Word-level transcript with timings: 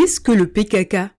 Qu'est-ce 0.00 0.20
que 0.20 0.30
le 0.30 0.46
PKK 0.46 1.10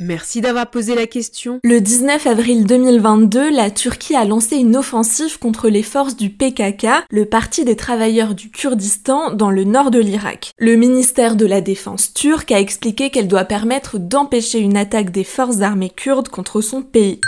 Merci 0.00 0.40
d'avoir 0.40 0.68
posé 0.72 0.96
la 0.96 1.06
question. 1.06 1.60
Le 1.62 1.80
19 1.80 2.26
avril 2.26 2.66
2022, 2.66 3.48
la 3.54 3.70
Turquie 3.70 4.16
a 4.16 4.24
lancé 4.24 4.56
une 4.56 4.74
offensive 4.74 5.38
contre 5.38 5.68
les 5.68 5.84
forces 5.84 6.16
du 6.16 6.30
PKK, 6.30 7.06
le 7.10 7.26
Parti 7.26 7.64
des 7.64 7.76
travailleurs 7.76 8.34
du 8.34 8.50
Kurdistan, 8.50 9.32
dans 9.32 9.52
le 9.52 9.62
nord 9.62 9.92
de 9.92 10.00
l'Irak. 10.00 10.50
Le 10.58 10.74
ministère 10.74 11.36
de 11.36 11.46
la 11.46 11.60
Défense 11.60 12.12
turc 12.12 12.50
a 12.50 12.58
expliqué 12.58 13.10
qu'elle 13.10 13.28
doit 13.28 13.44
permettre 13.44 14.00
d'empêcher 14.00 14.58
une 14.58 14.76
attaque 14.76 15.10
des 15.10 15.22
forces 15.22 15.60
armées 15.60 15.92
kurdes 15.94 16.30
contre 16.30 16.60
son 16.60 16.82
pays. 16.82 17.20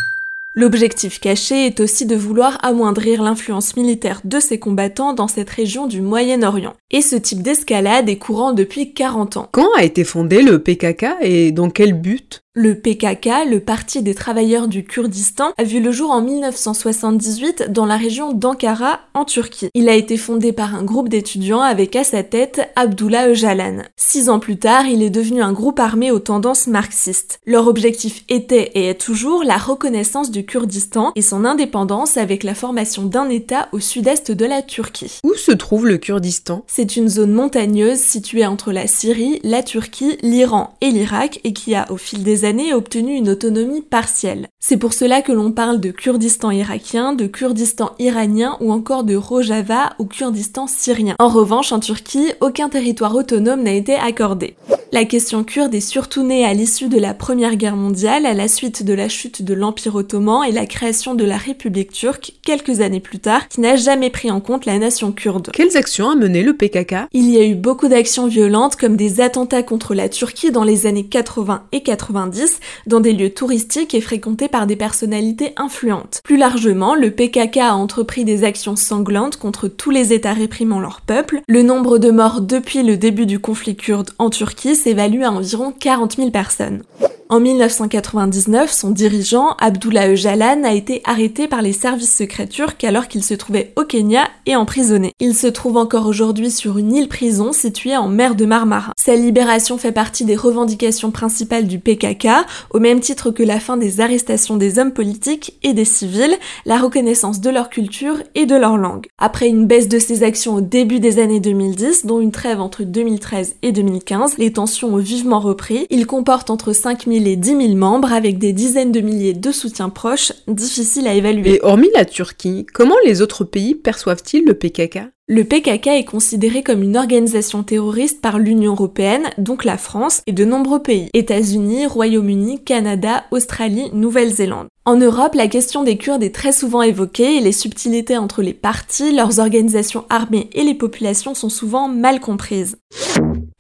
L'objectif 0.59 1.21
caché 1.21 1.67
est 1.67 1.81
aussi 1.81 2.07
de 2.07 2.17
vouloir 2.17 2.59
amoindrir 2.65 3.23
l'influence 3.23 3.77
militaire 3.77 4.23
de 4.25 4.41
ces 4.41 4.59
combattants 4.59 5.13
dans 5.13 5.29
cette 5.29 5.51
région 5.51 5.87
du 5.87 6.01
Moyen-Orient. 6.01 6.73
Et 6.91 7.03
ce 7.03 7.15
type 7.15 7.43
d'escalade 7.43 8.09
est 8.09 8.17
courant 8.17 8.55
depuis 8.55 8.95
40 8.95 9.37
ans. 9.37 9.49
Quand 9.53 9.69
a 9.77 9.85
été 9.85 10.03
fondé 10.03 10.41
le 10.41 10.63
PKK 10.63 11.09
et 11.21 11.53
dans 11.53 11.69
quel 11.69 11.93
but? 11.93 12.41
Le 12.59 12.75
PKK, 12.75 13.51
le 13.51 13.61
Parti 13.61 14.03
des 14.03 14.15
travailleurs 14.15 14.67
du 14.67 14.83
Kurdistan, 14.83 15.53
a 15.59 15.63
vu 15.63 15.79
le 15.79 15.91
jour 15.91 16.11
en 16.11 16.23
1978 16.23 17.71
dans 17.71 17.85
la 17.85 17.99
région 17.99 18.33
d'Ankara, 18.33 19.01
en 19.13 19.27
Turquie. 19.27 19.69
Il 19.75 19.91
a 19.91 19.95
été 19.95 20.17
fondé 20.17 20.55
par 20.55 20.75
un 20.75 20.83
groupe 20.83 21.11
d'étudiants 21.11 21.61
avec 21.61 21.95
à 21.97 22.03
sa 22.03 22.23
tête 22.23 22.67
Abdullah 22.75 23.29
Öcalan. 23.29 23.83
Six 23.97 24.31
ans 24.31 24.39
plus 24.39 24.57
tard, 24.57 24.87
il 24.87 25.03
est 25.03 25.11
devenu 25.11 25.43
un 25.43 25.53
groupe 25.53 25.79
armé 25.79 26.11
aux 26.11 26.19
tendances 26.19 26.67
marxistes. 26.67 27.41
Leur 27.45 27.67
objectif 27.67 28.25
était 28.31 28.71
et 28.73 28.87
est 28.89 28.99
toujours 28.99 29.45
la 29.45 29.59
reconnaissance 29.59 30.31
du 30.31 30.46
Kurdistan 30.47 31.13
et 31.15 31.23
son 31.23 31.45
indépendance 31.45 32.17
avec 32.17 32.43
la 32.43 32.55
formation 32.55 33.05
d'un 33.05 33.29
État 33.29 33.69
au 33.73 33.81
sud-est 33.81 34.33
de 34.33 34.47
la 34.47 34.63
Turquie. 34.63 35.19
Où 35.25 35.35
se 35.35 35.53
trouve 35.53 35.87
le 35.87 35.99
Kurdistan? 35.99 36.65
C'est 36.67 36.97
une 36.97 37.09
zone 37.09 37.33
montagneuse 37.33 37.99
située 37.99 38.47
entre 38.47 38.73
la 38.73 38.87
Syrie, 38.87 39.41
la 39.43 39.63
Turquie, 39.63 40.17
l'Iran 40.23 40.75
et 40.81 40.91
l'Irak 40.91 41.41
et 41.45 41.53
qui 41.53 41.75
a, 41.75 41.91
au 41.91 41.97
fil 41.97 42.23
des 42.23 42.45
années 42.45 42.73
obtenu 42.73 43.15
une 43.15 43.29
autonomie 43.29 43.83
partielle. 43.83 44.49
C'est 44.61 44.77
pour 44.77 44.93
cela 44.93 45.23
que 45.23 45.33
l'on 45.33 45.53
parle 45.53 45.81
de 45.81 45.91
Kurdistan 45.91 46.51
irakien, 46.51 47.13
de 47.13 47.27
Kurdistan 47.27 47.91
iranien 47.99 48.57
ou 48.61 48.73
encore 48.73 49.05
de 49.05 49.17
Rojava 49.17 49.95
ou 49.99 50.07
Kurdistan 50.07 50.67
syrien. 50.67 51.17
En 51.19 51.29
revanche, 51.29 51.73
en 51.73 51.81
Turquie, 51.81 52.33
aucun 52.41 52.69
territoire 52.69 53.15
autonome 53.15 53.63
n'a 53.63 53.73
été 53.73 53.95
accordé. 53.95 54.57
La 54.93 55.05
question 55.05 55.43
kurde 55.43 55.75
est 55.75 55.81
surtout 55.81 56.23
née 56.23 56.45
à 56.45 56.55
l'issue 56.55 56.89
de 56.89 56.99
la 56.99 57.13
Première 57.13 57.57
Guerre 57.57 57.75
mondiale, 57.75 58.25
à 58.25 58.35
la 58.35 58.47
suite 58.47 58.85
de 58.85 58.95
la 58.95 59.09
chute 59.09 59.43
de 59.43 59.53
l'Empire 59.53 59.97
ottoman 59.97 60.45
et 60.45 60.53
la 60.53 60.65
création 60.65 61.17
de 61.17 61.25
la 61.25 61.37
République 61.37 61.91
turque, 61.91 62.35
quelques 62.45 62.81
années 62.81 63.01
plus 63.01 63.19
tard, 63.19 63.49
qui 63.49 63.61
n'a 63.61 63.75
jamais 63.75 64.11
pris 64.11 64.31
en 64.31 64.41
compte 64.41 64.65
la 64.65 64.79
nation 64.79 65.11
kurde. 65.11 65.51
Quelles 65.53 65.77
actions 65.77 66.11
a 66.11 66.15
mené 66.15 66.43
le 66.43 66.57
PKK 66.57 67.09
Il 67.13 67.29
y 67.29 67.37
a 67.37 67.45
eu 67.45 67.57
beaucoup 67.57 67.89
d'actions 67.89 68.29
violentes 68.29 68.77
comme 68.77 68.97
des 68.97 69.21
attentats 69.21 69.65
contre 69.65 69.93
la 69.93 70.09
Turquie 70.09 70.53
dans 70.53 70.63
les 70.63 70.87
années 70.87 71.07
80 71.07 71.65
et 71.73 71.83
90, 71.83 72.61
dans 72.87 73.01
des 73.01 73.13
lieux 73.13 73.35
touristiques 73.35 73.93
et 73.93 74.01
fréquentés 74.01 74.49
par 74.49 74.69
des 74.69 74.77
personnalités 74.77 75.53
influentes. 75.57 76.21
Plus 76.23 76.37
largement, 76.37 76.95
le 76.95 77.11
PKK 77.11 77.57
a 77.57 77.75
entrepris 77.75 78.25
des 78.25 78.45
actions 78.45 78.77
sanglantes 78.77 79.37
contre 79.37 79.67
tous 79.67 79.91
les 79.91 80.13
États 80.13 80.33
réprimant 80.33 80.79
leur 80.79 81.01
peuple. 81.01 81.41
Le 81.49 81.63
nombre 81.63 81.99
de 81.99 82.13
morts 82.13 82.41
depuis 82.41 82.85
le 82.85 82.97
début 82.97 83.27
du 83.27 83.41
conflit 83.41 83.75
kurde 83.75 84.11
en 84.19 84.31
Turquie 84.31 84.76
s'évalue 84.77 85.23
à 85.23 85.33
environ 85.33 85.73
40 85.73 86.17
000 86.17 86.31
personnes. 86.31 86.83
En 87.29 87.41
1999, 87.41 88.71
son 88.71 88.91
dirigeant, 88.91 89.57
Abdullah 89.59 90.09
Öcalan, 90.09 90.63
a 90.63 90.75
été 90.75 91.03
arrêté 91.05 91.49
par 91.49 91.61
les 91.61 91.73
services 91.73 92.15
secrets 92.15 92.47
turcs 92.47 92.85
alors 92.85 93.09
qu'il 93.09 93.25
se 93.25 93.35
trouvait 93.35 93.73
au 93.75 93.83
Kenya 93.83 94.29
et 94.47 94.55
emprisonné. 94.55 95.11
Il 95.19 95.35
se 95.35 95.49
trouve 95.49 95.77
encore 95.77 96.07
aujourd'hui 96.07 96.53
sur 96.53 96.79
une 96.79 96.95
île-prison 96.95 97.53
située 97.53 97.97
en 97.97 98.07
mer 98.07 98.37
de 98.37 98.45
Marmara. 98.45 98.93
Sa 98.97 99.17
libération 99.17 99.77
fait 99.77 99.91
partie 99.91 100.25
des 100.25 100.37
revendications 100.37 101.11
principales 101.11 101.67
du 101.67 101.81
PKK, 101.81 102.29
au 102.71 102.79
même 102.79 103.01
titre 103.01 103.33
que 103.33 103.43
la 103.43 103.59
fin 103.59 103.77
des 103.77 104.01
arrestations 104.01 104.57
des 104.57 104.79
hommes 104.79 104.93
politiques 104.93 105.59
et 105.65 105.73
des 105.73 105.85
civils, 105.85 106.39
la 106.65 106.79
reconnaissance 106.79 107.41
de 107.41 107.51
leur 107.51 107.71
culture 107.71 108.23
et 108.37 108.47
de 108.47 108.55
leur 108.55 108.77
langue. 108.77 109.09
Après 109.19 109.49
une 109.49 109.67
baisse 109.67 109.89
de 109.89 109.99
ses 109.99 110.23
actions 110.23 110.55
au 110.55 110.61
début 110.61 111.01
des 111.01 111.19
années 111.19 111.41
2010, 111.41 112.07
dont 112.07 112.21
une 112.21 112.31
trêve 112.31 112.61
entre 112.61 112.85
2013 112.85 113.57
et 113.63 113.73
2015, 113.73 114.39
les 114.39 114.53
tensions 114.53 114.95
ont 114.95 114.99
vivement 114.99 115.41
repris. 115.41 115.89
Il 115.91 116.07
comporte 116.07 116.51
entre 116.51 116.73
5000 116.73 117.16
les 117.21 117.37
10 117.37 117.49
000 117.49 117.75
membres 117.75 118.13
avec 118.13 118.39
des 118.39 118.53
dizaines 118.53 118.93
de 118.93 119.01
milliers 119.01 119.35
de 119.35 119.53
soutiens 119.53 119.89
proches, 119.89 120.33
difficiles 120.49 121.07
à 121.07 121.15
évaluer. 121.15 121.55
Et 121.55 121.61
hormis 121.63 121.91
la 121.95 122.05
Turquie, 122.05 122.67
comment 122.73 122.97
les 123.05 123.23
autres 123.23 123.45
pays 123.45 123.75
perçoivent-ils 123.75 124.45
le 124.45 124.55
PKK 124.55 125.01
le 125.29 125.43
PKK 125.43 125.89
est 125.89 126.05
considéré 126.05 126.63
comme 126.63 126.85
une 126.85 126.97
organisation 126.97 127.65
terroriste 127.65 128.21
par 128.21 128.39
l'Union 128.39 128.75
européenne, 128.75 129.25
donc 129.39 129.65
la 129.65 129.77
France, 129.77 130.23
et 130.29 130.33
de 130.33 130.45
nombreux 130.45 130.81
pays, 130.83 131.09
États-Unis, 131.15 131.87
Royaume-Uni, 131.87 132.63
Canada, 132.63 133.25
Australie, 133.33 133.91
Nouvelle-Zélande. 133.93 134.69
En 134.85 134.95
Europe, 134.95 135.35
la 135.35 135.49
question 135.49 135.83
des 135.83 135.99
Kurdes 135.99 136.23
est 136.23 136.33
très 136.33 136.53
souvent 136.53 136.83
évoquée 136.83 137.39
et 137.39 137.41
les 137.41 137.51
subtilités 137.51 138.17
entre 138.17 138.41
les 138.41 138.55
partis, 138.55 139.11
leurs 139.11 139.41
organisations 139.41 140.05
armées 140.11 140.49
et 140.53 140.63
les 140.63 140.75
populations 140.75 141.35
sont 141.35 141.49
souvent 141.49 141.89
mal 141.89 142.21
comprises. 142.21 142.77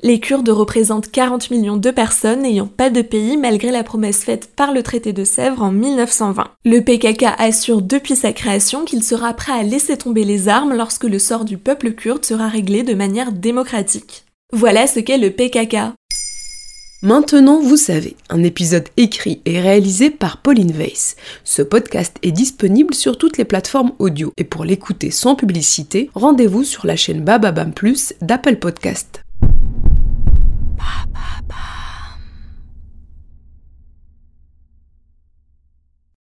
Les 0.03 0.21
Kurdes 0.21 0.51
représentent 0.51 1.11
40 1.11 1.51
millions 1.51 1.79
de 1.79 1.91
personnes 1.91 2.43
n'ayant 2.43 2.67
pas 2.67 2.91
de 2.91 3.01
pays 3.01 3.39
malgré 3.39 3.71
la 3.71 3.83
promesse 3.83 4.25
faite 4.25 4.51
par 4.55 4.73
le 4.73 4.83
traité 4.83 5.15
de 5.15 5.25
Sèvres 5.25 5.63
en 5.63 5.73
1920. 5.73 6.45
Le 6.67 6.81
PKK 6.81 7.25
assure 7.39 7.81
depuis 7.81 8.15
sa 8.15 8.35
création 8.35 8.85
qu'il 8.85 9.03
sera 9.03 9.33
prêt 9.33 9.53
à 9.53 9.63
laisser 9.63 9.97
tomber 9.97 10.25
les 10.25 10.49
armes 10.49 10.75
lorsque 10.75 11.05
le 11.05 11.19
sort 11.19 11.47
du 11.47 11.57
peuple 11.57 11.93
kurde 11.93 12.27
sera 12.27 12.47
réglé 12.47 12.83
de 12.83 12.93
manière 12.93 13.33
démocratique. 13.33 14.27
Voilà 14.53 14.87
ce 14.87 15.01
qu'est 15.01 15.17
le 15.17 15.31
PKK. 15.31 15.95
Maintenant, 17.03 17.61
vous 17.61 17.77
savez, 17.77 18.17
un 18.29 18.43
épisode 18.43 18.89
écrit 18.99 19.41
et 19.47 19.61
réalisé 19.61 20.11
par 20.11 20.43
Pauline 20.43 20.73
Weiss. 20.73 21.17
Ce 21.43 21.63
podcast 21.63 22.17
est 22.23 22.33
disponible 22.33 22.95
sur 22.95 23.17
toutes 23.17 23.39
les 23.39 23.45
plateformes 23.45 23.93
audio 23.99 24.33
et 24.37 24.45
pour 24.45 24.65
l'écouter 24.65 25.11
sans 25.11 25.37
publicité, 25.37 26.11
rendez-vous 26.15 26.65
sur 26.65 26.87
la 26.87 26.97
chaîne 26.97 27.23
Bababam 27.23 27.73
Plus 27.73 28.13
d'Apple 28.21 28.57
Podcast. 28.57 29.26